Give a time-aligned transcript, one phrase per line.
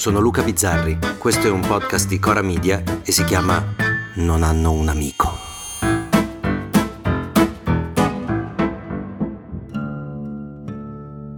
[0.00, 3.62] sono Luca Bizzarri, questo è un podcast di Cora Media e si chiama
[4.14, 5.30] Non hanno un amico.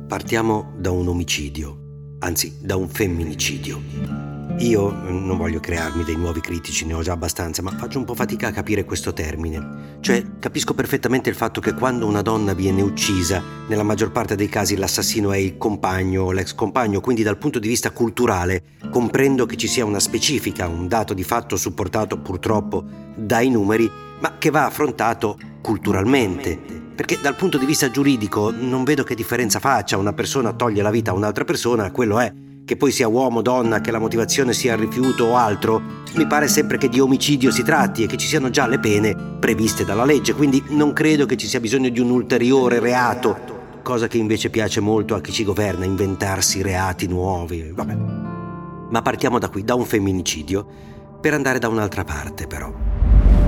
[0.06, 1.76] Partiamo da un omicidio,
[2.20, 4.21] anzi da un femminicidio.
[4.58, 8.14] Io non voglio crearmi dei nuovi critici, ne ho già abbastanza, ma faccio un po'
[8.14, 9.98] fatica a capire questo termine.
[10.00, 14.48] Cioè, capisco perfettamente il fatto che quando una donna viene uccisa, nella maggior parte dei
[14.48, 19.46] casi l'assassino è il compagno o l'ex compagno, quindi dal punto di vista culturale comprendo
[19.46, 22.84] che ci sia una specifica, un dato di fatto supportato purtroppo
[23.16, 26.80] dai numeri, ma che va affrontato culturalmente.
[26.94, 30.90] Perché dal punto di vista giuridico non vedo che differenza faccia, una persona toglie la
[30.90, 32.32] vita a un'altra persona, quello è
[32.64, 36.48] che poi sia uomo o donna, che la motivazione sia rifiuto o altro, mi pare
[36.48, 40.04] sempre che di omicidio si tratti e che ci siano già le pene previste dalla
[40.04, 43.36] legge, quindi non credo che ci sia bisogno di un ulteriore reato,
[43.82, 47.72] cosa che invece piace molto a chi ci governa, inventarsi reati nuovi.
[47.74, 47.96] Vabbè.
[48.90, 50.66] Ma partiamo da qui, da un femminicidio,
[51.20, 52.72] per andare da un'altra parte però.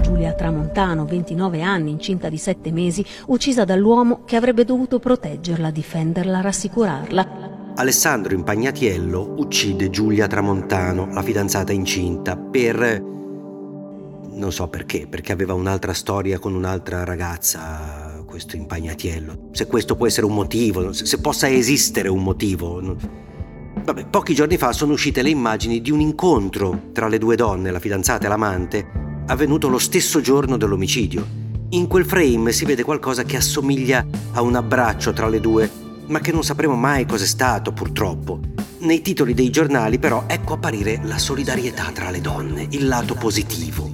[0.01, 6.41] Giulia Tramontano, 29 anni, incinta di 7 mesi, uccisa dall'uomo che avrebbe dovuto proteggerla, difenderla,
[6.41, 7.44] rassicurarla.
[7.77, 13.03] Alessandro Impagnatiello uccide Giulia Tramontano, la fidanzata incinta, per...
[14.31, 19.49] non so perché, perché aveva un'altra storia con un'altra ragazza, questo Impagnatiello.
[19.51, 22.97] Se questo può essere un motivo, se possa esistere un motivo.
[23.85, 27.73] Vabbè, pochi giorni fa sono uscite le immagini di un incontro tra le due donne,
[27.73, 28.87] la fidanzata e l'amante,
[29.27, 31.27] avvenuto lo stesso giorno dell'omicidio.
[31.71, 36.21] In quel frame si vede qualcosa che assomiglia a un abbraccio tra le due ma
[36.21, 38.41] che non sapremo mai cos'è stato purtroppo.
[38.79, 43.91] Nei titoli dei giornali però ecco apparire la solidarietà tra le donne, il lato positivo.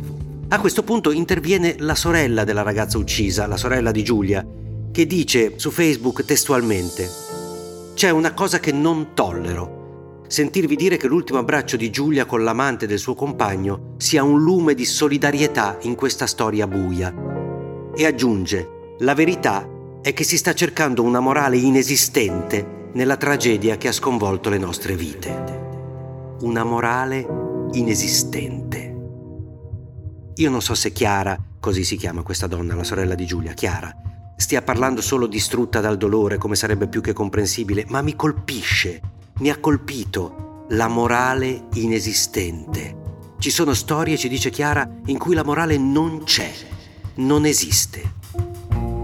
[0.48, 4.44] A questo punto interviene la sorella della ragazza uccisa, la sorella di Giulia,
[4.90, 7.08] che dice su Facebook testualmente
[7.94, 10.22] C'è una cosa che non tollero.
[10.26, 14.74] Sentirvi dire che l'ultimo abbraccio di Giulia con l'amante del suo compagno sia un lume
[14.74, 17.14] di solidarietà in questa storia buia.
[17.94, 19.68] E aggiunge, la verità
[20.02, 24.96] è che si sta cercando una morale inesistente nella tragedia che ha sconvolto le nostre
[24.96, 26.38] vite.
[26.40, 27.26] Una morale
[27.72, 28.96] inesistente.
[30.36, 33.94] Io non so se Chiara, così si chiama questa donna, la sorella di Giulia, Chiara,
[34.36, 39.00] stia parlando solo distrutta dal dolore, come sarebbe più che comprensibile, ma mi colpisce,
[39.40, 42.96] mi ha colpito la morale inesistente.
[43.38, 46.50] Ci sono storie, ci dice Chiara, in cui la morale non c'è,
[47.16, 48.18] non esiste.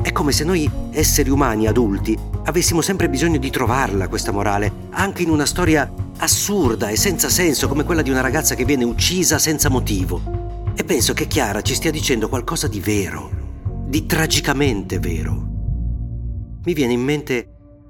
[0.06, 5.22] È come se noi, esseri umani adulti, avessimo sempre bisogno di trovarla questa morale, anche
[5.22, 9.40] in una storia assurda e senza senso come quella di una ragazza che viene uccisa
[9.40, 10.70] senza motivo.
[10.76, 13.30] E penso che Chiara ci stia dicendo qualcosa di vero,
[13.88, 15.32] di tragicamente vero.
[16.62, 17.48] Mi viene in mente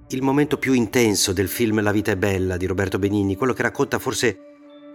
[0.08, 3.60] il momento più intenso del film La vita è bella di Roberto Benigni, quello che
[3.60, 4.38] racconta forse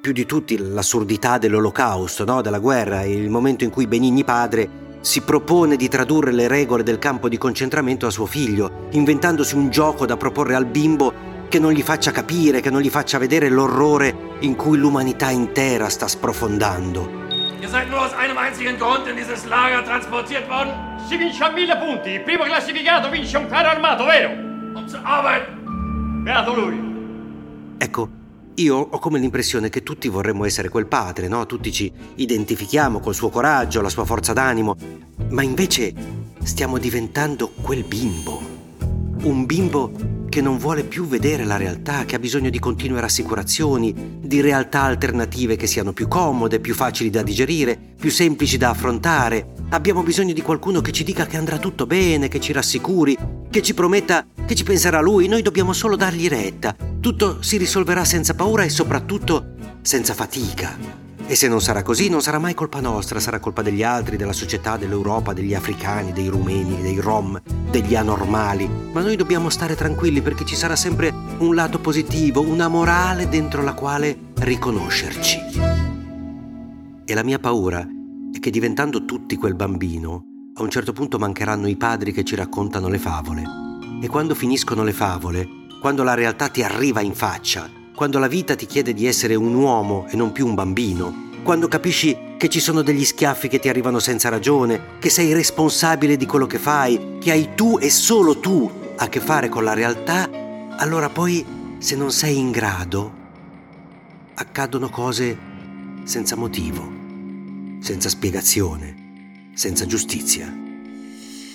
[0.01, 2.41] più di tutti l'assurdità dell'olocausto, no?
[2.41, 6.99] della guerra, il momento in cui Benigni padre si propone di tradurre le regole del
[6.99, 11.13] campo di concentramento a suo figlio, inventandosi un gioco da proporre al bimbo
[11.49, 15.89] che non gli faccia capire, che non gli faccia vedere l'orrore in cui l'umanità intera
[15.89, 17.19] sta sprofondando.
[17.61, 20.73] Ihr seid nur aus einem einzigen Grund in dieses Lager transportiert worden?
[21.07, 22.09] Si vince a mille punti.
[22.09, 24.31] Il primo classificato vince un carro armato, vero?
[24.73, 26.23] Um zu arbeiten.
[26.23, 26.79] Beato lui.
[27.77, 28.09] Ecco,
[28.61, 31.45] io ho come l'impressione che tutti vorremmo essere quel padre, no?
[31.45, 34.75] Tutti ci identifichiamo col suo coraggio, la sua forza d'animo,
[35.29, 35.93] ma invece
[36.43, 38.41] stiamo diventando quel bimbo.
[39.23, 39.91] Un bimbo
[40.31, 44.83] che non vuole più vedere la realtà, che ha bisogno di continue rassicurazioni, di realtà
[44.83, 49.51] alternative che siano più comode, più facili da digerire, più semplici da affrontare.
[49.71, 53.17] Abbiamo bisogno di qualcuno che ci dica che andrà tutto bene, che ci rassicuri,
[53.49, 56.77] che ci prometta che ci penserà lui, noi dobbiamo solo dargli retta.
[57.01, 61.00] Tutto si risolverà senza paura e soprattutto senza fatica.
[61.31, 64.33] E se non sarà così, non sarà mai colpa nostra, sarà colpa degli altri, della
[64.33, 68.69] società, dell'Europa, degli africani, dei rumeni, dei rom, degli anormali.
[68.91, 73.63] Ma noi dobbiamo stare tranquilli perché ci sarà sempre un lato positivo, una morale dentro
[73.63, 75.37] la quale riconoscerci.
[77.05, 80.25] E la mia paura è che diventando tutti quel bambino,
[80.55, 83.43] a un certo punto mancheranno i padri che ci raccontano le favole
[84.01, 85.47] e quando finiscono le favole,
[85.79, 89.53] quando la realtà ti arriva in faccia, quando la vita ti chiede di essere un
[89.53, 93.69] uomo e non più un bambino, quando capisci che ci sono degli schiaffi che ti
[93.69, 98.39] arrivano senza ragione, che sei responsabile di quello che fai, che hai tu e solo
[98.39, 100.29] tu a che fare con la realtà,
[100.77, 101.45] allora poi,
[101.77, 103.19] se non sei in grado,
[104.35, 105.37] accadono cose
[106.03, 106.89] senza motivo,
[107.79, 110.51] senza spiegazione, senza giustizia,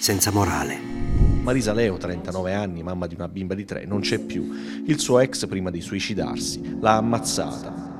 [0.00, 1.06] senza morale.
[1.46, 4.52] Marisa Leo, 39 anni, mamma di una bimba di tre, non c'è più.
[4.84, 7.94] Il suo ex, prima di suicidarsi, l'ha ammazzata.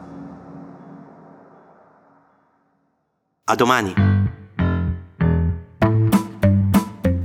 [3.45, 3.95] A domani!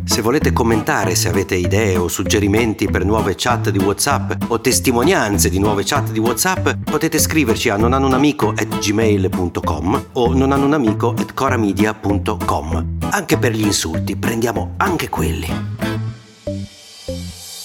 [0.04, 5.50] Se volete commentare, se avete idee o suggerimenti per nuove chat di WhatsApp o testimonianze
[5.50, 12.98] di nuove chat di WhatsApp, potete scriverci a nonanunamico@gmail.com o nonanunamico@coramedia.com.
[13.10, 15.48] Anche per gli insulti, prendiamo anche quelli.